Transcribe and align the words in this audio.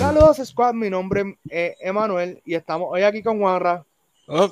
Saludos 0.00 0.38
Squad, 0.42 0.72
mi 0.72 0.88
nombre 0.88 1.36
es 1.50 1.76
Emanuel 1.78 2.40
y 2.46 2.54
estamos 2.54 2.88
hoy 2.90 3.02
aquí 3.02 3.22
con 3.22 3.38
Juanra. 3.38 3.84
Oh, 4.26 4.50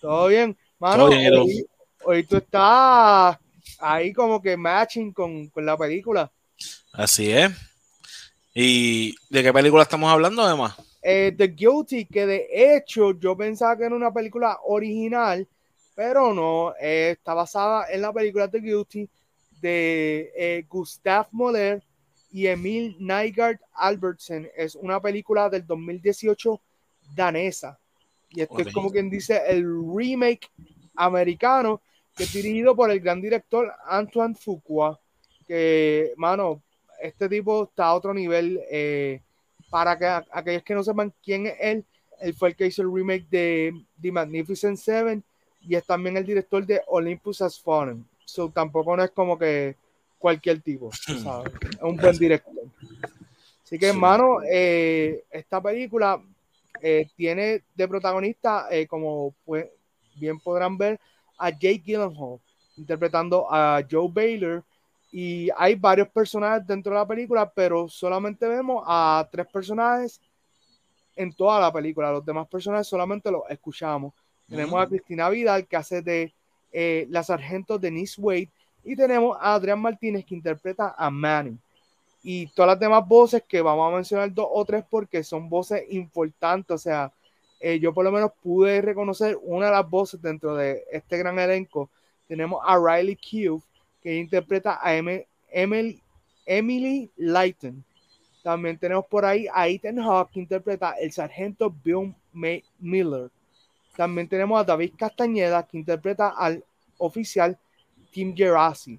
¿Todo 0.00 0.28
bien? 0.28 0.56
Mano, 0.78 1.04
Todo 1.04 1.18
bien, 1.18 1.34
hoy, 1.34 1.66
hoy 2.02 2.24
tú 2.24 2.38
estás 2.38 3.36
ahí 3.78 4.10
como 4.14 4.40
que 4.40 4.56
matching 4.56 5.12
con, 5.12 5.48
con 5.48 5.66
la 5.66 5.76
película. 5.76 6.32
así 6.94 7.30
es. 7.30 7.50
¿Y 8.54 9.14
de 9.28 9.42
qué 9.42 9.52
película 9.52 9.82
estamos 9.82 10.10
hablando, 10.10 10.40
además? 10.40 10.76
Eh, 11.02 11.34
The 11.36 11.48
Guilty, 11.48 12.06
que 12.06 12.24
de 12.24 12.48
hecho 12.50 13.12
yo 13.20 13.36
pensaba 13.36 13.76
que 13.76 13.84
era 13.84 13.94
una 13.94 14.14
película 14.14 14.60
original, 14.64 15.46
pero 15.94 16.32
no, 16.32 16.72
eh, 16.80 17.16
está 17.18 17.34
basada 17.34 17.84
en 17.90 18.00
la 18.00 18.14
película 18.14 18.48
The 18.48 18.60
Guilty 18.60 19.10
de 19.60 20.32
eh, 20.34 20.64
Gustav 20.70 21.26
Moller 21.32 21.82
y 22.30 22.46
Emil 22.46 22.96
Nygaard 22.98 23.58
Albertsen. 23.74 24.50
Es 24.56 24.74
una 24.74 25.00
película 25.00 25.48
del 25.48 25.66
2018 25.66 26.60
danesa. 27.14 27.78
Y 28.30 28.42
esto 28.42 28.58
es 28.58 28.72
como 28.72 28.90
quien 28.90 29.08
dice 29.08 29.40
el 29.48 29.64
remake 29.64 30.50
americano 30.96 31.80
que 32.14 32.24
es 32.24 32.32
dirigido 32.32 32.74
por 32.74 32.90
el 32.90 33.00
gran 33.00 33.20
director 33.20 33.72
Antoine 33.86 34.34
Fuqua. 34.34 34.98
Que, 35.46 36.12
mano, 36.16 36.62
este 37.00 37.28
tipo 37.28 37.64
está 37.64 37.86
a 37.86 37.94
otro 37.94 38.12
nivel. 38.12 38.60
eh, 38.70 39.20
para 39.70 39.98
que 39.98 40.06
aquellos 40.32 40.62
que 40.62 40.74
no 40.74 40.82
sepan 40.82 41.12
quién 41.22 41.46
es 41.46 41.54
él, 41.60 41.84
él 42.20 42.34
fue 42.34 42.50
el 42.50 42.56
que 42.56 42.66
hizo 42.66 42.82
el 42.82 42.92
remake 42.92 43.26
de 43.30 43.72
The 44.00 44.12
Magnificent 44.12 44.78
Seven 44.78 45.22
y 45.60 45.74
es 45.74 45.84
también 45.84 46.16
el 46.16 46.24
director 46.24 46.64
de 46.64 46.82
Olympus 46.86 47.42
Has 47.42 47.60
Fallen. 47.60 48.04
So, 48.24 48.50
tampoco 48.50 48.96
no 48.96 49.04
es 49.04 49.10
como 49.10 49.38
que 49.38 49.76
cualquier 50.18 50.60
tipo, 50.60 50.90
sabes, 51.22 51.52
es 51.62 51.82
un 51.82 51.96
buen 51.96 52.18
director. 52.18 52.54
Así 53.64 53.78
que, 53.78 53.86
Sí. 53.86 53.90
hermano, 53.90 54.38
eh, 54.50 55.24
esta 55.30 55.62
película 55.62 56.20
eh, 56.80 57.08
tiene 57.16 57.62
de 57.74 57.88
protagonista, 57.88 58.66
eh, 58.70 58.86
como 58.86 59.34
pues, 59.44 59.66
bien 60.14 60.38
podrán 60.40 60.76
ver, 60.78 60.98
a 61.36 61.50
Jake 61.50 61.82
Gyllenhaal 61.84 62.38
interpretando 62.76 63.46
a 63.52 63.82
Joe 63.90 64.08
Baylor 64.12 64.62
y 65.10 65.48
hay 65.56 65.74
varios 65.74 66.08
personajes 66.08 66.64
dentro 66.66 66.92
de 66.92 66.98
la 66.98 67.06
película, 67.06 67.50
pero 67.50 67.88
solamente 67.88 68.46
vemos 68.46 68.84
a 68.86 69.28
tres 69.32 69.46
personajes 69.48 70.20
en 71.16 71.32
toda 71.32 71.58
la 71.60 71.72
película. 71.72 72.12
Los 72.12 72.24
demás 72.24 72.46
personajes 72.46 72.86
solamente 72.86 73.30
los 73.30 73.42
escuchamos. 73.48 74.12
Tenemos 74.48 74.80
a 74.80 74.86
Mm. 74.86 74.88
Cristina 74.90 75.28
Vidal, 75.28 75.66
que 75.66 75.76
hace 75.76 76.00
de 76.02 76.32
eh, 76.72 77.06
la 77.10 77.22
sargento 77.24 77.78
Denise 77.78 78.20
Wade, 78.20 78.50
y 78.84 78.96
tenemos 78.96 79.36
a 79.40 79.54
Adrián 79.54 79.80
Martínez, 79.80 80.24
que 80.24 80.34
interpreta 80.34 80.94
a 80.96 81.10
Manny. 81.10 81.56
Y 82.22 82.46
todas 82.48 82.70
las 82.70 82.80
demás 82.80 83.06
voces, 83.06 83.42
que 83.46 83.60
vamos 83.60 83.90
a 83.90 83.94
mencionar 83.94 84.32
dos 84.32 84.48
o 84.50 84.64
tres 84.64 84.84
porque 84.88 85.22
son 85.22 85.48
voces 85.48 85.84
importantes. 85.90 86.74
O 86.74 86.78
sea, 86.78 87.12
eh, 87.60 87.78
yo 87.78 87.92
por 87.92 88.04
lo 88.04 88.12
menos 88.12 88.32
pude 88.42 88.80
reconocer 88.80 89.38
una 89.42 89.66
de 89.66 89.72
las 89.72 89.88
voces 89.88 90.20
dentro 90.20 90.54
de 90.54 90.84
este 90.90 91.18
gran 91.18 91.38
elenco. 91.38 91.90
Tenemos 92.26 92.60
a 92.64 92.76
Riley 92.78 93.16
Keough, 93.16 93.62
que 94.02 94.16
interpreta 94.16 94.78
a 94.82 94.94
Em- 94.94 95.24
Emily, 95.50 96.00
Emily 96.44 97.10
Lighton. 97.16 97.84
También 98.42 98.78
tenemos 98.78 99.06
por 99.06 99.24
ahí 99.24 99.46
a 99.52 99.68
Ethan 99.68 99.98
Hawke, 99.98 100.32
que 100.32 100.40
interpreta 100.40 100.92
el 100.92 101.12
sargento 101.12 101.74
Bill 101.84 102.14
Miller. 102.78 103.30
También 103.96 104.28
tenemos 104.28 104.60
a 104.60 104.64
David 104.64 104.92
Castañeda, 104.96 105.66
que 105.66 105.76
interpreta 105.76 106.28
al 106.28 106.64
oficial 106.98 107.58
Tim 108.10 108.34
Gerasi. 108.36 108.98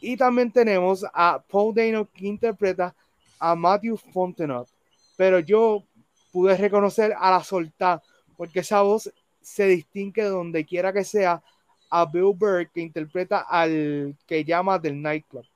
Y 0.00 0.16
también 0.16 0.52
tenemos 0.52 1.04
a 1.12 1.42
Paul 1.50 1.74
Dano, 1.74 2.08
que 2.12 2.26
interpreta 2.26 2.94
a 3.38 3.54
Matthew 3.54 3.96
Fontenot. 3.96 4.68
Pero 5.16 5.38
yo 5.38 5.84
pude 6.32 6.56
reconocer 6.56 7.14
a 7.18 7.30
la 7.30 7.42
solta, 7.42 8.02
porque 8.36 8.60
esa 8.60 8.82
voz 8.82 9.10
se 9.40 9.66
distingue 9.66 10.22
de 10.24 10.28
donde 10.28 10.64
quiera 10.64 10.92
que 10.92 11.04
sea 11.04 11.42
a 11.88 12.04
Bill 12.04 12.34
Burr, 12.34 12.68
que 12.70 12.80
interpreta 12.80 13.40
al 13.40 14.16
que 14.26 14.44
llama 14.44 14.78
del 14.78 15.00
nightclub. 15.00 15.46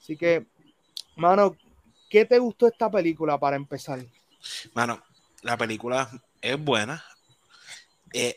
Así 0.00 0.16
que, 0.16 0.46
mano, 1.16 1.56
¿qué 2.08 2.24
te 2.24 2.38
gustó 2.38 2.68
esta 2.68 2.90
película 2.90 3.36
para 3.38 3.56
empezar? 3.56 4.00
Mano, 4.72 5.02
la 5.42 5.56
película 5.56 6.10
es 6.40 6.58
buena. 6.58 7.04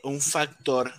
Un 0.04 0.20
factor 0.20 0.92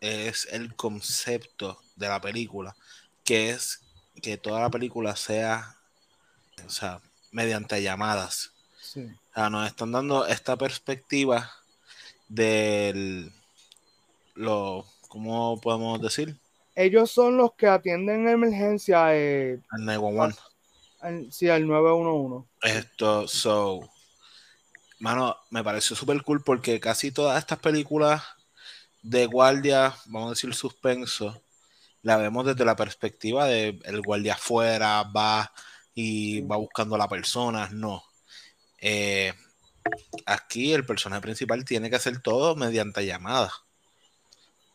es 0.00 0.48
el 0.50 0.74
concepto 0.74 1.81
de 2.02 2.08
la 2.08 2.20
película, 2.20 2.76
que 3.24 3.50
es 3.50 3.80
que 4.20 4.36
toda 4.36 4.60
la 4.60 4.70
película 4.70 5.16
sea, 5.16 5.76
o 6.66 6.70
sea, 6.70 7.00
mediante 7.30 7.82
llamadas. 7.82 8.52
Sí. 8.80 9.00
O 9.00 9.34
sea, 9.34 9.48
nos 9.48 9.66
están 9.66 9.92
dando 9.92 10.26
esta 10.26 10.56
perspectiva 10.56 11.50
del 12.28 13.32
lo, 14.34 14.86
¿cómo 15.08 15.60
podemos 15.60 16.00
decir? 16.00 16.36
Ellos 16.74 17.10
son 17.10 17.36
los 17.36 17.52
que 17.54 17.66
atienden 17.66 18.28
emergencia, 18.28 19.14
eh, 19.14 19.60
El 19.72 19.84
911. 19.84 20.40
al, 21.00 21.32
sí, 21.32 21.48
al 21.48 21.66
911. 21.66 22.48
Esto, 22.62 23.28
so, 23.28 23.80
mano, 24.98 25.36
me 25.50 25.62
pareció 25.62 25.94
súper 25.94 26.22
cool 26.22 26.42
porque 26.42 26.80
casi 26.80 27.12
todas 27.12 27.38
estas 27.38 27.58
películas 27.58 28.22
de 29.02 29.26
guardia, 29.26 29.94
vamos 30.06 30.28
a 30.28 30.30
decir 30.30 30.54
suspenso, 30.54 31.42
la 32.02 32.16
vemos 32.16 32.46
desde 32.46 32.64
la 32.64 32.76
perspectiva 32.76 33.46
de 33.46 33.78
el 33.84 34.02
guardia 34.02 34.34
afuera, 34.34 35.04
va 35.04 35.52
y 35.94 36.40
va 36.42 36.56
buscando 36.56 36.94
a 36.94 36.98
la 36.98 37.08
persona, 37.08 37.68
no. 37.72 38.02
Eh, 38.80 39.32
aquí 40.26 40.72
el 40.72 40.84
personaje 40.84 41.22
principal 41.22 41.64
tiene 41.64 41.90
que 41.90 41.96
hacer 41.96 42.20
todo 42.20 42.56
mediante 42.56 43.04
llamadas. 43.06 43.52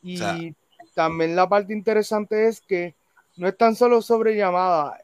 Y 0.02 0.16
O 0.16 0.18
sea- 0.18 0.38
también 0.94 1.36
la 1.36 1.48
parte 1.48 1.74
interesante 1.74 2.48
es 2.48 2.62
que 2.62 2.96
no 3.36 3.48
es 3.48 3.58
tan 3.58 3.76
solo 3.76 4.02
sobre 4.02 4.36
llamada. 4.36 4.98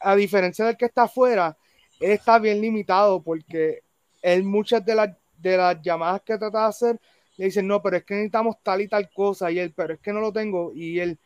A 0.00 0.14
diferencia 0.16 0.64
del 0.64 0.76
que 0.76 0.86
está 0.86 1.02
afuera, 1.02 1.56
él 2.00 2.12
está 2.12 2.38
bien 2.38 2.60
limitado 2.60 3.20
porque 3.20 3.82
él 4.22 4.44
muchas 4.44 4.84
de 4.86 4.94
las, 4.94 5.10
de 5.36 5.56
las 5.56 5.82
llamadas 5.82 6.22
que 6.22 6.38
trata 6.38 6.62
de 6.62 6.68
hacer 6.68 7.00
le 7.36 7.46
dicen, 7.46 7.66
no, 7.66 7.82
pero 7.82 7.96
es 7.98 8.04
que 8.04 8.14
necesitamos 8.14 8.56
tal 8.62 8.80
y 8.80 8.88
tal 8.88 9.10
cosa. 9.10 9.50
Y 9.50 9.58
él, 9.58 9.72
pero 9.76 9.94
es 9.94 10.00
que 10.00 10.12
no 10.12 10.20
lo 10.20 10.32
tengo. 10.32 10.72
Y 10.74 10.98
él, 10.98 11.18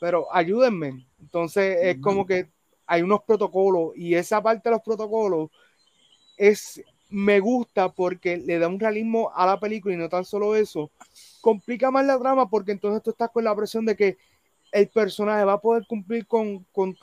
pero 0.00 0.32
ayúdenme. 0.34 1.06
Entonces 1.20 1.78
es 1.82 1.98
como 2.00 2.26
que 2.26 2.48
hay 2.86 3.02
unos 3.02 3.22
protocolos 3.22 3.92
y 3.96 4.14
esa 4.14 4.42
parte 4.42 4.68
de 4.68 4.76
los 4.76 4.82
protocolos 4.82 5.50
es 6.36 6.82
me 7.10 7.40
gusta 7.40 7.90
porque 7.90 8.36
le 8.36 8.58
da 8.58 8.68
un 8.68 8.78
realismo 8.78 9.30
a 9.34 9.46
la 9.46 9.58
película 9.58 9.94
y 9.94 9.96
no 9.96 10.08
tan 10.08 10.24
solo 10.24 10.54
eso, 10.54 10.90
complica 11.40 11.90
más 11.90 12.04
la 12.04 12.18
trama 12.18 12.48
porque 12.48 12.72
entonces 12.72 13.02
tú 13.02 13.10
estás 13.10 13.30
con 13.30 13.44
la 13.44 13.56
presión 13.56 13.84
de 13.86 13.96
que 13.96 14.18
el 14.72 14.88
personaje 14.88 15.44
va 15.44 15.54
a 15.54 15.60
poder 15.60 15.86
cumplir 15.86 16.26
con, 16.26 16.64
con, 16.72 16.96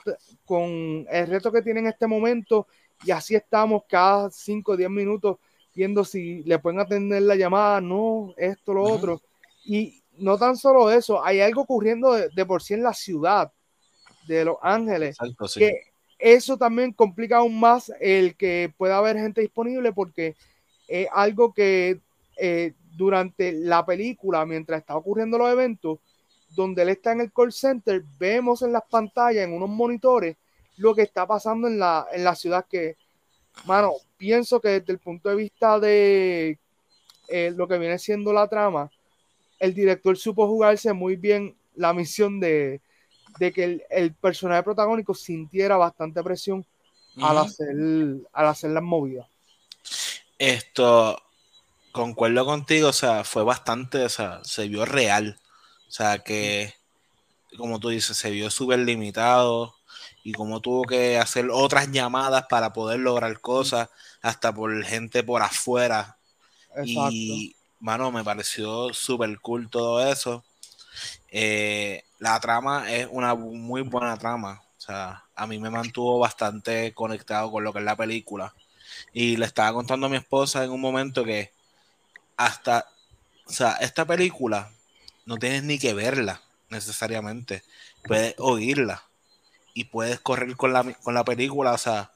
con 0.44 1.06
el 1.10 1.26
reto 1.26 1.50
que 1.50 1.62
tiene 1.62 1.80
en 1.80 1.88
este 1.88 2.06
momento 2.06 2.68
y 3.04 3.10
así 3.10 3.34
estamos 3.34 3.82
cada 3.88 4.30
5 4.30 4.72
o 4.72 4.76
10 4.76 4.90
minutos 4.90 5.38
viendo 5.74 6.04
si 6.04 6.42
le 6.44 6.58
pueden 6.58 6.80
atender 6.80 7.22
la 7.22 7.34
llamada, 7.34 7.80
no, 7.80 8.32
esto, 8.38 8.72
lo 8.72 8.84
otro. 8.84 9.20
Y 9.64 10.02
no 10.18 10.38
tan 10.38 10.56
solo 10.56 10.90
eso, 10.90 11.24
hay 11.24 11.40
algo 11.40 11.62
ocurriendo 11.62 12.12
de, 12.12 12.28
de 12.28 12.46
por 12.46 12.62
sí 12.62 12.74
en 12.74 12.82
la 12.82 12.94
ciudad 12.94 13.52
de 14.26 14.44
Los 14.44 14.56
Ángeles 14.62 15.16
Exacto, 15.20 15.48
sí. 15.48 15.60
que 15.60 15.80
eso 16.18 16.56
también 16.56 16.92
complica 16.92 17.38
aún 17.38 17.58
más 17.58 17.92
el 18.00 18.36
que 18.36 18.72
pueda 18.76 18.98
haber 18.98 19.16
gente 19.16 19.40
disponible 19.40 19.92
porque 19.92 20.36
es 20.88 21.08
algo 21.12 21.52
que 21.52 22.00
eh, 22.38 22.72
durante 22.96 23.52
la 23.52 23.84
película, 23.84 24.46
mientras 24.46 24.80
está 24.80 24.96
ocurriendo 24.96 25.36
los 25.36 25.50
eventos, 25.50 25.98
donde 26.54 26.82
él 26.82 26.88
está 26.90 27.12
en 27.12 27.20
el 27.20 27.32
call 27.32 27.52
center, 27.52 28.02
vemos 28.18 28.62
en 28.62 28.72
las 28.72 28.84
pantallas, 28.88 29.44
en 29.44 29.52
unos 29.52 29.68
monitores, 29.68 30.36
lo 30.78 30.94
que 30.94 31.02
está 31.02 31.26
pasando 31.26 31.68
en 31.68 31.78
la, 31.78 32.06
en 32.12 32.24
la 32.24 32.34
ciudad 32.34 32.66
que, 32.68 32.96
mano, 33.66 33.92
pienso 34.16 34.60
que 34.60 34.80
desde 34.80 34.92
el 34.92 34.98
punto 34.98 35.28
de 35.28 35.36
vista 35.36 35.78
de 35.78 36.58
eh, 37.28 37.52
lo 37.54 37.68
que 37.68 37.78
viene 37.78 37.98
siendo 37.98 38.32
la 38.32 38.48
trama, 38.48 38.90
el 39.58 39.74
director 39.74 40.16
supo 40.16 40.46
jugarse 40.46 40.92
muy 40.92 41.16
bien 41.16 41.56
la 41.74 41.92
misión 41.92 42.40
de, 42.40 42.80
de 43.38 43.52
que 43.52 43.64
el, 43.64 43.82
el 43.90 44.14
personaje 44.14 44.62
protagónico 44.62 45.14
sintiera 45.14 45.76
bastante 45.76 46.22
presión 46.22 46.64
al, 47.20 47.38
Ujú. 47.38 47.46
hacer, 47.46 47.76
al 48.32 48.46
hacer 48.46 48.70
las 48.70 48.82
movidas. 48.82 49.26
Esto, 50.38 51.22
concuerdo 51.92 52.44
contigo, 52.44 52.88
o 52.88 52.92
sea, 52.92 53.24
fue 53.24 53.42
bastante, 53.42 54.04
o 54.04 54.08
sea, 54.08 54.40
se 54.44 54.68
vio 54.68 54.84
real. 54.84 55.38
O 55.88 55.90
sea, 55.90 56.18
que, 56.18 56.74
como 57.56 57.80
tú 57.80 57.88
dices, 57.90 58.16
se 58.16 58.30
vio 58.30 58.50
súper 58.50 58.80
limitado 58.80 59.74
y 60.24 60.32
como 60.32 60.60
tuvo 60.60 60.84
que 60.84 61.18
hacer 61.18 61.48
otras 61.50 61.90
llamadas 61.92 62.46
para 62.50 62.72
poder 62.72 63.00
lograr 63.00 63.40
cosas, 63.40 63.88
hasta 64.22 64.54
por 64.54 64.84
gente 64.84 65.22
por 65.22 65.42
afuera. 65.42 66.18
Exacto. 66.76 67.12
Y, 67.14 67.55
mano, 67.80 68.10
me 68.10 68.24
pareció 68.24 68.92
súper 68.92 69.38
cool 69.40 69.68
todo 69.68 70.06
eso. 70.10 70.44
Eh, 71.30 72.04
la 72.18 72.38
trama 72.40 72.92
es 72.92 73.08
una 73.10 73.34
muy 73.34 73.82
buena 73.82 74.16
trama. 74.16 74.62
O 74.78 74.80
sea, 74.80 75.24
a 75.34 75.46
mí 75.46 75.58
me 75.58 75.70
mantuvo 75.70 76.18
bastante 76.18 76.92
conectado 76.94 77.50
con 77.50 77.64
lo 77.64 77.72
que 77.72 77.80
es 77.80 77.84
la 77.84 77.96
película. 77.96 78.54
Y 79.12 79.36
le 79.36 79.46
estaba 79.46 79.72
contando 79.72 80.06
a 80.06 80.10
mi 80.10 80.16
esposa 80.16 80.64
en 80.64 80.70
un 80.70 80.80
momento 80.80 81.24
que 81.24 81.52
hasta, 82.36 82.86
o 83.46 83.52
sea, 83.52 83.72
esta 83.80 84.04
película 84.04 84.70
no 85.24 85.38
tienes 85.38 85.64
ni 85.64 85.78
que 85.78 85.94
verla 85.94 86.40
necesariamente, 86.70 87.62
puedes 88.04 88.34
oírla 88.38 89.04
y 89.74 89.84
puedes 89.84 90.20
correr 90.20 90.56
con 90.56 90.72
la, 90.72 90.84
con 90.94 91.14
la 91.14 91.24
película, 91.24 91.72
o 91.72 91.78
sea, 91.78 92.12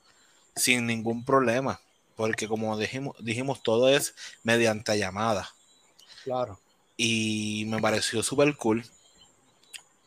sin 0.57 0.87
ningún 0.87 1.25
problema, 1.25 1.81
porque 2.21 2.47
como 2.47 2.77
dijimos, 2.77 3.17
dijimos 3.19 3.63
todo 3.63 3.89
es 3.89 4.15
mediante 4.43 4.99
llamada. 4.99 5.49
Claro. 6.23 6.61
Y 6.99 7.65
me 7.69 7.81
pareció 7.81 8.23
súper 8.23 8.55
cool. 8.57 8.85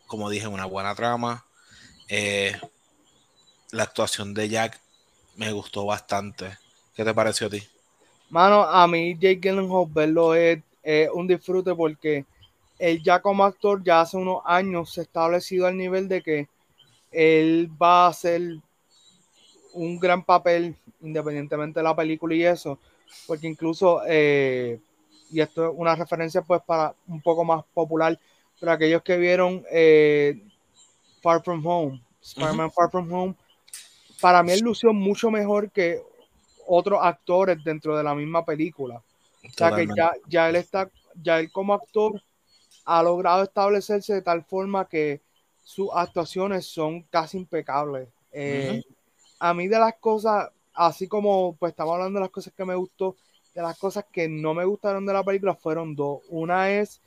Como 0.06 0.30
dije, 0.30 0.46
una 0.46 0.66
buena 0.68 0.94
trama. 0.94 1.44
Eh, 2.08 2.56
la 3.72 3.82
actuación 3.82 4.36
de 4.36 4.48
Jack 4.48 4.80
me 5.38 5.52
gustó 5.54 5.88
bastante. 5.88 6.56
¿Qué 6.96 7.04
te 7.04 7.16
pareció 7.16 7.48
a 7.48 7.50
ti? 7.50 7.68
Mano, 8.30 8.62
a 8.62 8.88
mí 8.88 9.16
Jake 9.16 9.40
Gyllenhaal 9.42 9.88
verlo 9.90 10.36
es, 10.36 10.62
un 11.14 11.26
disfrute 11.26 11.74
porque 11.74 12.28
él 12.78 13.02
ya 13.02 13.24
como 13.24 13.44
actor 13.44 13.84
ya 13.84 14.02
hace 14.02 14.18
unos 14.18 14.44
años 14.46 14.94
se 14.94 15.02
ha 15.02 15.04
establecido 15.04 15.66
al 15.66 15.78
nivel 15.78 16.08
de 16.08 16.22
que 16.22 16.48
él 17.10 17.72
va 17.82 18.06
a 18.06 18.10
hacer 18.10 18.60
un 19.74 20.00
gran 20.00 20.24
papel 20.24 20.76
independientemente 21.02 21.80
de 21.80 21.84
la 21.84 21.96
película 21.96 22.36
y 22.36 22.44
eso, 22.44 22.80
porque 23.28 23.48
incluso, 23.48 24.02
eh, 24.08 24.80
y 25.30 25.42
esto 25.42 25.70
es 25.70 25.74
una 25.76 25.96
referencia 25.96 26.42
pues 26.42 26.62
para 26.62 26.96
un 27.08 27.22
poco 27.22 27.44
más 27.44 27.64
popular, 27.74 28.18
pero 28.60 28.72
aquellos 28.72 29.02
que 29.02 29.18
vieron 29.18 29.64
eh, 29.72 30.42
Far 31.22 31.44
From 31.44 31.66
Home, 31.66 32.02
Spider-Man 32.22 32.72
Far 32.72 32.90
From 32.90 33.12
Home, 33.12 33.36
para 34.22 34.42
mí 34.44 34.52
él 34.52 34.62
lució 34.62 34.94
mucho 34.94 35.30
mejor 35.30 35.70
que 35.72 36.02
otros 36.66 37.00
actores 37.02 37.64
dentro 37.64 37.98
de 37.98 38.04
la 38.04 38.16
misma 38.16 38.46
película. 38.46 39.02
O 39.44 39.52
sea 39.52 39.76
que 39.76 39.86
ya, 39.96 40.14
ya 40.28 40.50
él 40.50 40.56
está, 40.56 40.90
ya 41.22 41.40
él 41.40 41.52
como 41.52 41.74
actor 41.74 42.22
ha 42.86 43.04
logrado 43.04 43.44
establecerse 43.44 44.14
de 44.14 44.22
tal 44.22 44.44
forma 44.44 44.88
que 44.88 45.22
sus 45.64 45.90
actuaciones 45.94 46.66
son 46.66 47.04
casi 47.04 47.38
impecables. 47.38 48.08
Eh, 48.32 48.82
a 49.44 49.54
mí 49.54 49.68
de 49.68 49.78
las 49.78 49.96
cosas, 49.96 50.50
así 50.74 51.08
como 51.08 51.58
pues 51.60 51.72
estamos 51.72 51.96
hablando 51.96 52.20
de 52.20 52.24
las 52.24 52.32
cosas 52.32 52.54
que 52.56 52.64
me 52.64 52.76
gustó, 52.76 53.18
de 53.54 53.62
las 53.62 53.78
cosas 53.78 54.06
que 54.10 54.30
no 54.30 54.54
me 54.54 54.64
gustaron 54.64 55.06
de 55.06 55.12
la 55.12 55.22
película 55.22 55.54
fueron 55.54 55.96
dos. 55.96 56.22
Una 56.30 56.72
es 56.72 57.02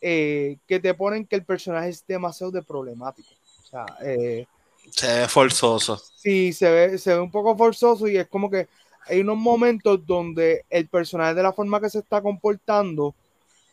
eh, 0.00 0.56
que 0.66 0.80
te 0.80 0.94
ponen 0.94 1.26
que 1.26 1.36
el 1.36 1.44
personaje 1.44 1.90
es 1.90 2.06
demasiado 2.06 2.50
de 2.50 2.62
problemático. 2.62 3.28
O 3.62 3.66
sea, 3.66 3.84
eh, 4.02 4.46
se 4.90 5.06
ve 5.06 5.28
forzoso. 5.28 6.00
Sí, 6.16 6.54
se 6.54 6.70
ve, 6.70 6.96
se 6.96 7.12
ve 7.12 7.20
un 7.20 7.30
poco 7.30 7.54
forzoso 7.54 8.08
y 8.08 8.16
es 8.16 8.28
como 8.28 8.48
que 8.48 8.66
hay 9.06 9.20
unos 9.20 9.36
momentos 9.36 10.06
donde 10.06 10.64
el 10.70 10.88
personaje 10.88 11.34
de 11.34 11.42
la 11.42 11.52
forma 11.52 11.82
que 11.82 11.90
se 11.90 11.98
está 11.98 12.22
comportando, 12.22 13.14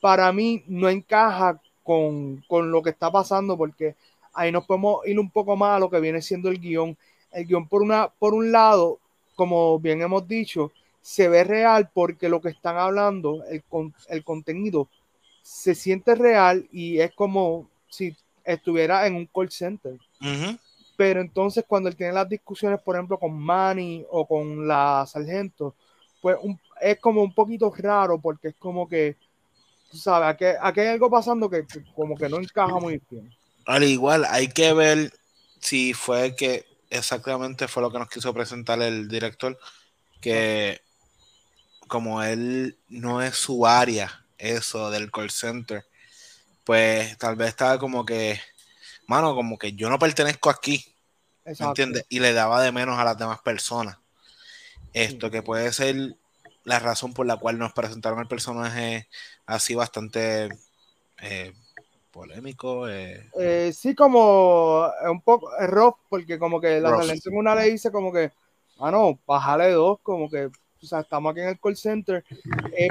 para 0.01 0.33
mí 0.33 0.65
no 0.67 0.89
encaja 0.89 1.61
con, 1.81 2.43
lo 2.49 2.81
que 2.81 2.89
está 2.89 3.09
pasando 3.09 3.57
porque 3.57 3.95
ahí 4.33 4.51
nos 4.51 4.65
podemos 4.65 5.05
ir 5.07 5.17
un 5.17 5.29
poco 5.29 5.55
más 5.55 5.77
a 5.77 5.79
lo 5.79 5.89
que 5.89 6.01
viene 6.01 6.21
siendo 6.21 6.49
el 6.49 6.59
guion. 6.59 6.97
El 7.31 7.45
guion 7.45 7.68
por, 7.68 7.81
una, 7.81 8.10
por 8.10 8.33
un 8.33 8.51
lado, 8.51 9.00
como 9.36 9.80
bien 9.80 10.01
hemos 10.01 10.28
dicho, 10.28 10.72
se 11.01 11.28
ve 11.28 11.44
real 11.44 11.89
porque 11.94 12.30
lo 12.30 12.42
que 12.42 12.50
están 12.50 12.78
hablando, 12.78 13.44
el, 13.45 13.63
el 14.10 14.24
contenido, 14.24 14.88
se 15.42 15.75
siente 15.75 16.16
real 16.16 16.68
y 16.72 17.00
es 17.00 17.12
como 17.13 17.68
si 17.89 18.16
estuviera 18.44 19.06
en 19.07 19.16
un 19.16 19.25
call 19.28 19.51
center. 19.51 19.98
Pero 20.95 21.22
entonces 21.22 21.63
cuando 21.68 21.89
él 21.89 21.95
tiene 21.95 22.13
las 22.13 22.30
discusiones, 22.30 22.80
por 22.81 22.95
ejemplo, 22.95 23.18
con 23.18 23.33
Manny 23.33 24.06
o 24.10 24.25
con 24.28 24.68
la 24.68 25.06
sargento, 25.07 25.74
pues 26.22 26.38
es 26.80 27.00
como 27.00 27.24
un 27.24 27.33
poquito 27.33 27.74
raro 27.75 28.19
porque 28.19 28.50
es 28.50 28.56
como 28.56 28.88
que, 28.88 29.16
tú 29.89 29.98
sabes, 29.98 30.30
aquí, 30.30 30.80
hay 30.80 30.88
algo 30.88 31.10
pasando 31.10 31.50
que, 31.50 31.66
como 31.95 32.16
que 32.16 32.30
no 32.30 32.38
encaja 32.38 32.80
muy 32.80 33.01
bien. 33.10 33.31
Al 33.66 33.83
igual, 33.83 34.25
hay 34.30 34.48
que 34.48 34.74
ver 34.74 35.12
si 35.60 35.94
fue 35.94 36.36
que 36.36 36.66
exactamente 36.91 37.67
fue 37.67 37.81
lo 37.81 37.91
que 37.91 37.97
nos 37.97 38.09
quiso 38.09 38.33
presentar 38.33 38.81
el 38.81 39.07
director, 39.07 39.57
que 40.21 40.81
como 41.88 42.21
él 42.21 42.77
no 42.88 43.21
es 43.21 43.35
su 43.35 43.65
área, 43.65 44.25
eso 44.38 44.91
del 44.91 45.11
call 45.11 45.31
center, 45.31 45.85
pues 46.63 47.17
tal 47.17 47.35
vez 47.35 47.49
estaba 47.49 47.79
como 47.79 48.05
que, 48.05 48.39
mano, 49.07 49.33
como 49.33 49.57
que 49.57 49.73
yo 49.73 49.89
no 49.89 49.97
pertenezco 49.97 50.49
aquí, 50.49 50.95
entiendes? 51.45 52.05
Y 52.09 52.19
le 52.19 52.33
daba 52.33 52.61
de 52.61 52.71
menos 52.71 52.99
a 52.99 53.03
las 53.03 53.17
demás 53.17 53.41
personas. 53.41 53.97
Esto 54.94 55.31
que 55.31 55.41
puede 55.41 55.71
ser 55.73 56.15
la 56.63 56.79
razón 56.79 57.13
por 57.13 57.25
la 57.25 57.37
cual 57.37 57.57
nos 57.57 57.73
presentaron 57.73 58.19
el 58.19 58.27
personaje 58.27 59.07
así 59.45 59.73
bastante 59.73 60.49
eh, 61.21 61.53
polémico. 62.11 62.87
Eh. 62.89 63.25
Eh, 63.39 63.71
sí, 63.73 63.95
como 63.95 64.85
un 65.09 65.21
poco 65.21 65.49
rough, 65.59 65.95
porque 66.09 66.37
como 66.37 66.59
que 66.59 66.79
la 66.79 66.97
talento 66.97 67.29
en 67.29 67.37
una 67.37 67.55
le 67.55 67.71
dice 67.71 67.91
como 67.91 68.11
que, 68.11 68.31
ah, 68.79 68.91
no, 68.91 69.19
bájale 69.25 69.71
dos, 69.71 69.99
como 70.03 70.29
que, 70.29 70.45
o 70.45 70.85
sea, 70.85 70.99
estamos 70.99 71.31
aquí 71.31 71.41
en 71.41 71.49
el 71.49 71.59
call 71.59 71.77
center. 71.77 72.23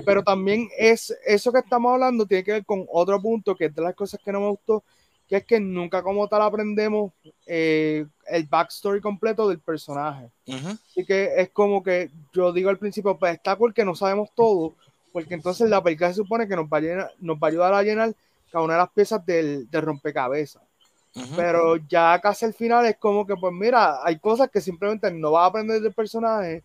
pero 0.04 0.22
también 0.22 0.68
es 0.76 1.16
eso 1.24 1.52
que 1.52 1.58
estamos 1.58 1.92
hablando 1.92 2.26
tiene 2.26 2.44
que 2.44 2.52
ver 2.52 2.64
con 2.64 2.86
otro 2.90 3.20
punto, 3.20 3.54
que 3.54 3.66
es 3.66 3.74
de 3.74 3.82
las 3.82 3.94
cosas 3.94 4.20
que 4.24 4.32
no 4.32 4.40
me 4.40 4.48
gustó, 4.48 4.82
que 5.30 5.36
es 5.36 5.44
que 5.44 5.60
nunca 5.60 6.02
como 6.02 6.26
tal 6.26 6.42
aprendemos 6.42 7.12
eh, 7.46 8.04
el 8.26 8.46
backstory 8.46 9.00
completo 9.00 9.48
del 9.48 9.60
personaje. 9.60 10.28
Así 10.48 11.04
que 11.06 11.30
es 11.36 11.50
como 11.50 11.84
que 11.84 12.10
yo 12.32 12.52
digo 12.52 12.68
al 12.68 12.78
principio, 12.78 13.16
pues 13.16 13.34
está 13.34 13.56
porque 13.56 13.84
no 13.84 13.94
sabemos 13.94 14.30
todo, 14.34 14.74
porque 15.12 15.34
entonces 15.34 15.70
la 15.70 15.82
película 15.82 16.08
se 16.08 16.16
supone 16.16 16.48
que 16.48 16.56
nos 16.56 16.66
va 16.66 16.78
a, 16.78 17.10
nos 17.20 17.36
va 17.36 17.46
a 17.46 17.50
ayudar 17.50 17.74
a 17.74 17.82
llenar 17.84 18.12
cada 18.50 18.64
una 18.64 18.74
de 18.74 18.80
las 18.80 18.90
piezas 18.90 19.24
del, 19.24 19.70
de 19.70 19.80
rompecabezas. 19.80 20.62
Pero 21.34 21.76
ya 21.88 22.20
casi 22.20 22.44
al 22.44 22.54
final 22.54 22.86
es 22.86 22.96
como 22.96 23.26
que, 23.26 23.34
pues 23.34 23.52
mira, 23.52 23.98
hay 24.04 24.18
cosas 24.20 24.48
que 24.48 24.60
simplemente 24.60 25.10
no 25.10 25.32
vas 25.32 25.42
a 25.42 25.46
aprender 25.46 25.80
del 25.80 25.92
personaje, 25.92 26.62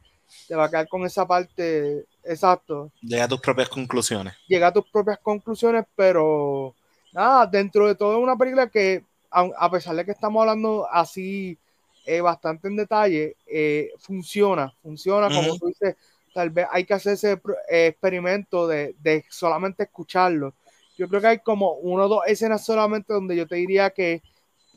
te 0.47 0.55
va 0.55 0.65
a 0.65 0.69
quedar 0.69 0.87
con 0.87 1.03
esa 1.03 1.25
parte, 1.25 2.05
exacto. 2.23 2.91
Llega 3.01 3.23
a 3.23 3.27
tus 3.27 3.39
propias 3.39 3.69
conclusiones. 3.69 4.35
Llega 4.47 4.67
a 4.67 4.73
tus 4.73 4.85
propias 4.91 5.17
conclusiones, 5.17 5.85
pero 5.95 6.75
nada, 7.11 7.47
dentro 7.47 7.87
de 7.87 7.95
todo 7.95 8.19
una 8.19 8.37
película 8.37 8.67
que, 8.69 9.03
a, 9.31 9.71
pesar 9.71 9.95
de 9.95 10.05
que 10.05 10.11
estamos 10.11 10.41
hablando 10.41 10.87
así 10.91 11.57
eh, 12.05 12.21
bastante 12.21 12.67
en 12.67 12.75
detalle, 12.75 13.35
eh, 13.47 13.91
funciona, 13.97 14.71
funciona, 14.81 15.27
como 15.27 15.57
tú 15.57 15.67
dices, 15.67 15.95
tal 16.33 16.49
vez 16.49 16.67
hay 16.69 16.85
que 16.85 16.93
hacer 16.93 17.13
ese 17.13 17.41
eh, 17.69 17.87
experimento 17.87 18.67
de, 18.67 19.25
solamente 19.29 19.83
escucharlo. 19.83 20.53
Yo 20.97 21.07
creo 21.07 21.21
que 21.21 21.27
hay 21.27 21.39
como 21.39 21.73
uno 21.73 22.05
o 22.05 22.07
dos 22.07 22.21
escenas 22.27 22.65
solamente 22.65 23.13
donde 23.13 23.35
yo 23.35 23.47
te 23.47 23.55
diría 23.55 23.89
que 23.89 24.21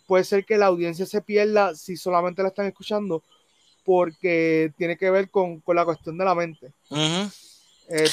puede 0.07 0.25
ser 0.25 0.45
que 0.45 0.57
la 0.57 0.67
audiencia 0.67 1.07
se 1.07 1.21
pierda 1.21 1.75
si 1.75 1.97
solamente 1.97 2.43
la 2.43 2.49
están 2.49 2.67
escuchando, 2.67 3.23
porque 3.85 4.73
tiene 4.77 4.97
que 4.97 5.11
ver 5.11 5.31
con, 5.31 5.63
la 5.67 5.85
cuestión 5.85 6.19
de 6.19 6.25
la 6.25 6.35
mente. 6.35 6.73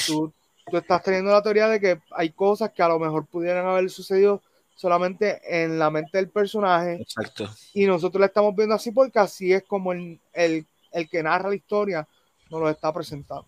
tú, 0.06 0.32
tú 0.70 0.76
estás 0.76 1.02
teniendo 1.02 1.30
la 1.30 1.42
teoría 1.42 1.68
de 1.68 1.80
que 1.80 2.00
hay 2.10 2.30
cosas 2.30 2.70
que 2.72 2.82
a 2.82 2.88
lo 2.88 2.98
mejor 2.98 3.26
pudieran 3.26 3.66
haber 3.66 3.88
sucedido 3.90 4.42
solamente 4.76 5.40
en 5.44 5.78
la 5.78 5.90
mente 5.90 6.18
del 6.18 6.28
personaje. 6.28 7.00
Exacto. 7.00 7.48
Y 7.72 7.86
nosotros 7.86 8.20
la 8.20 8.26
estamos 8.26 8.54
viendo 8.54 8.74
así 8.74 8.92
porque 8.92 9.18
así 9.18 9.52
es 9.52 9.64
como 9.64 9.92
el, 9.92 10.20
que 11.10 11.22
narra 11.22 11.48
la 11.48 11.56
historia 11.56 12.06
nos 12.50 12.60
lo 12.60 12.70
está 12.70 12.92
presentando. 12.92 13.46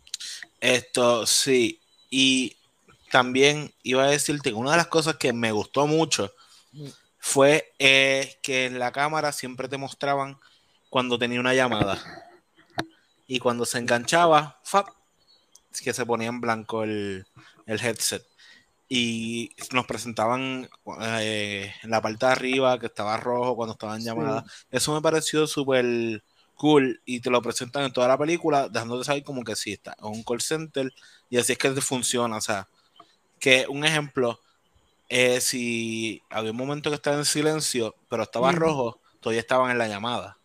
Esto 0.61 1.25
sí. 1.27 1.79
Y 2.11 2.57
también 3.11 3.73
iba 3.83 4.05
a 4.05 4.11
decirte 4.11 4.51
que 4.51 4.57
una 4.57 4.73
de 4.73 4.77
las 4.79 4.89
cosas 4.89 5.17
que 5.17 5.33
me 5.33 5.53
gustó 5.53 5.87
mucho 5.87 6.33
fue 7.19 7.73
eh, 7.79 8.39
que 8.43 8.67
en 8.67 8.79
la 8.79 8.93
cámara 8.93 9.33
siempre 9.33 9.69
te 9.69 9.77
mostraban 9.77 10.39
cuando 10.91 11.19
tenía 11.19 11.41
una 11.41 11.55
llamada. 11.55 12.01
Y 13.27 13.41
cuando 13.41 13.67
se 13.67 13.79
enganchaba, 13.79 14.59
¡fap! 14.63 14.89
que 15.83 15.93
se 15.93 16.07
ponía 16.07 16.29
en 16.29 16.41
blanco 16.41 16.83
el, 16.83 17.27
headset. 17.67 18.25
Y 18.89 19.51
nos 19.73 19.87
presentaban 19.87 20.69
eh, 21.21 21.75
en 21.83 21.91
la 21.91 22.01
parte 22.01 22.25
de 22.25 22.33
arriba 22.33 22.79
que 22.79 22.87
estaba 22.87 23.19
rojo 23.19 23.55
cuando 23.55 23.75
estaban 23.75 24.01
llamadas. 24.03 24.45
Eso 24.71 24.95
me 24.95 25.03
pareció 25.03 25.47
súper 25.47 26.23
cool 26.55 27.01
y 27.05 27.21
te 27.21 27.31
lo 27.31 27.43
presentan 27.43 27.85
en 27.85 27.93
toda 27.93 28.09
la 28.09 28.19
película, 28.19 28.69
dejándote 28.69 29.05
saber 29.05 29.23
como 29.23 29.45
que 29.45 29.55
sí 29.55 29.75
está 29.75 29.95
en 29.99 30.07
un 30.07 30.23
call 30.25 30.41
center 30.41 30.93
y 31.29 31.37
así 31.37 31.53
es 31.53 31.59
que 31.59 31.71
funciona. 31.83 32.39
O 32.39 32.41
sea, 32.41 32.67
que 33.39 33.67
un 33.69 33.85
ejemplo, 33.85 34.39
es 35.09 35.45
si 35.45 36.23
había 36.31 36.51
un 36.51 36.57
momento 36.57 36.91
que 36.91 36.97
estaba 36.97 37.17
en 37.17 37.25
silencio, 37.25 37.95
pero 38.09 38.23
estaba 38.25 38.53
rojo, 38.53 38.99
todavía 39.21 39.41
estaban 39.41 39.71
en 39.71 39.79
la 39.79 39.89
llamada. 39.89 40.37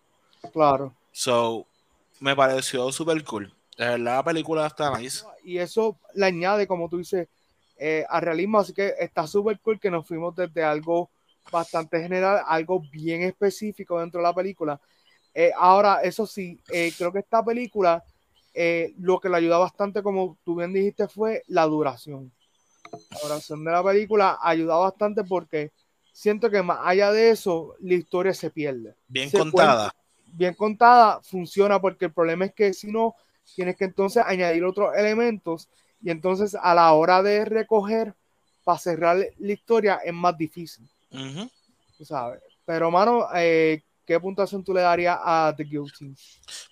Claro. 0.51 0.93
So, 1.11 1.65
me 2.19 2.35
pareció 2.35 2.91
súper 2.91 3.23
cool. 3.23 3.53
La 3.77 4.23
película 4.23 4.67
está 4.67 4.97
nice. 4.97 5.25
Y 5.43 5.57
eso 5.57 5.97
le 6.13 6.25
añade, 6.25 6.67
como 6.67 6.87
tú 6.89 6.97
dices, 6.97 7.27
eh, 7.77 8.05
al 8.09 8.21
realismo. 8.21 8.59
Así 8.59 8.73
que 8.73 8.93
está 8.99 9.27
súper 9.27 9.59
cool 9.59 9.79
que 9.79 9.91
nos 9.91 10.07
fuimos 10.07 10.35
desde 10.35 10.63
algo 10.63 11.09
bastante 11.51 12.01
general 12.01 12.43
algo 12.47 12.79
bien 12.91 13.23
específico 13.23 13.99
dentro 13.99 14.19
de 14.19 14.23
la 14.23 14.33
película. 14.33 14.79
Eh, 15.33 15.51
ahora, 15.57 16.01
eso 16.01 16.25
sí, 16.25 16.59
eh, 16.71 16.93
creo 16.97 17.11
que 17.11 17.19
esta 17.19 17.43
película 17.43 18.03
Eh, 18.55 18.93
lo 18.99 19.19
que 19.19 19.29
le 19.29 19.37
ayuda 19.37 19.57
bastante, 19.57 20.03
como 20.03 20.37
tú 20.45 20.53
bien 20.55 20.71
dijiste, 20.71 21.07
fue 21.07 21.41
la 21.47 21.65
duración. 21.65 22.31
La 23.11 23.19
duración 23.21 23.63
de 23.63 23.71
la 23.71 23.83
película 23.83 24.39
ayuda 24.41 24.75
bastante 24.77 25.23
porque 25.23 25.71
siento 26.11 26.49
que 26.49 26.61
más 26.61 26.79
allá 26.83 27.11
de 27.11 27.31
eso, 27.31 27.75
la 27.81 27.95
historia 27.95 28.33
se 28.33 28.49
pierde. 28.49 28.95
Bien 29.07 29.29
contada. 29.29 29.93
bien 30.27 30.53
contada 30.53 31.21
funciona 31.21 31.79
porque 31.81 32.05
el 32.05 32.13
problema 32.13 32.45
es 32.45 32.53
que 32.53 32.73
si 32.73 32.91
no, 32.91 33.15
tienes 33.55 33.75
que 33.75 33.85
entonces 33.85 34.23
añadir 34.25 34.63
otros 34.63 34.95
elementos 34.95 35.69
y 36.01 36.11
entonces 36.11 36.55
a 36.55 36.73
la 36.75 36.93
hora 36.93 37.21
de 37.23 37.45
recoger 37.45 38.13
para 38.63 38.79
cerrar 38.79 39.17
la 39.37 39.51
historia 39.51 39.99
es 40.03 40.13
más 40.13 40.37
difícil. 40.37 40.87
sabes. 42.03 42.41
Pero, 42.65 42.89
mano, 42.91 43.27
eh, 43.35 43.83
¿qué 44.05 44.19
puntuación 44.19 44.63
tú 44.63 44.73
le 44.73 44.81
darías 44.81 45.17
a 45.21 45.53
The 45.55 45.63
Guilty? 45.63 46.15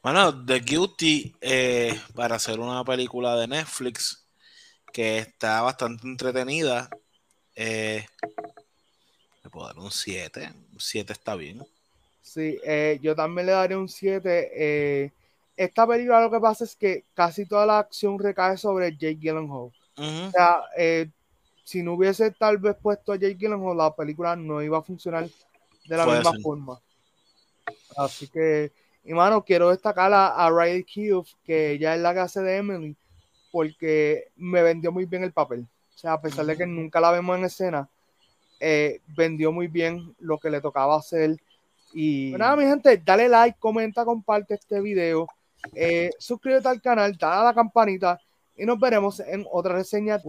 Bueno, 0.02 0.46
The 0.46 0.60
Guilty, 0.60 1.36
eh, 1.42 2.00
para 2.16 2.36
hacer 2.36 2.60
una 2.60 2.84
película 2.84 3.36
de 3.36 3.48
Netflix 3.48 4.21
que 4.92 5.20
está 5.20 5.62
bastante 5.62 6.08
entretenida, 6.08 6.90
eh, 7.56 8.06
le 9.44 9.50
puedo 9.50 9.68
dar 9.68 9.78
un 9.80 9.92
7. 9.92 10.50
Un 10.74 10.80
7 10.80 11.14
está 11.14 11.36
bien. 11.36 11.66
Sí, 12.22 12.60
eh, 12.64 13.00
yo 13.02 13.16
también 13.16 13.48
le 13.48 13.54
daría 13.54 13.78
un 13.78 13.90
7. 13.90 15.12
esta 15.58 15.88
película 15.88 16.22
lo 16.22 16.32
que 16.32 16.40
pasa 16.40 16.64
es 16.64 16.76
que 16.76 17.06
casi 17.14 17.46
toda 17.46 17.66
la 17.66 17.80
acción 17.80 18.18
recae 18.18 18.58
sobre 18.58 18.92
Jake 18.92 19.20
Gyllenhaal. 19.20 19.72
O 19.98 20.32
sea, 20.32 20.64
si 21.64 21.84
no 21.84 21.94
hubiese 21.94 22.32
tal 22.32 22.58
vez 22.58 22.76
puesto 22.82 23.14
a 23.14 23.16
Jake 23.16 23.36
Gyllenhaal, 23.36 23.78
la 23.78 23.96
película 23.96 24.36
no 24.36 24.62
iba 24.62 24.78
a 24.78 24.82
funcionar 24.82 25.28
de 25.86 25.98
la 25.98 26.06
misma 26.06 26.34
forma. 26.42 26.82
Así 27.98 28.28
que, 28.28 28.72
y 29.04 29.14
mano, 29.14 29.44
quiero 29.44 29.70
destacar 29.70 30.12
a, 30.14 30.50
Riley 30.50 30.84
Keough, 30.84 31.28
que 31.44 31.78
ya 31.78 31.96
es 31.96 32.02
la 32.02 32.14
que 32.14 32.20
hace 32.20 32.42
de 32.42 32.58
Emily, 32.58 32.96
porque 33.52 34.30
me 34.36 34.62
vendió 34.62 34.92
muy 34.92 35.06
bien 35.06 35.24
el 35.24 35.32
papel. 35.32 35.68
O 35.94 35.98
sea, 35.98 36.14
a 36.14 36.22
pesar 36.22 36.46
de 36.46 36.58
que 36.58 36.66
nunca 36.66 37.00
la 37.00 37.12
vemos 37.12 37.38
en 37.38 37.46
escena, 37.46 37.90
eh, 38.60 39.02
vendió 39.16 39.52
muy 39.52 39.68
bien 39.68 40.16
lo 40.20 40.38
que 40.38 40.50
le 40.50 40.62
tocaba 40.62 40.98
hacer. 40.98 41.36
Y 41.94 42.32
pues 42.32 42.40
nada, 42.40 42.56
mi 42.56 42.64
gente, 42.64 43.02
dale 43.04 43.28
like, 43.28 43.60
comenta, 43.60 44.06
comparte 44.06 44.54
este 44.54 44.80
video, 44.80 45.28
eh, 45.76 46.12
suscríbete 46.18 46.68
al 46.70 46.82
canal, 46.82 47.18
dale 47.18 47.42
a 47.42 47.44
la 47.46 47.54
campanita 47.54 48.20
y 48.56 48.66
nos 48.66 48.80
veremos 48.80 49.20
en 49.20 49.46
otra 49.52 49.74
reseña. 49.74 50.20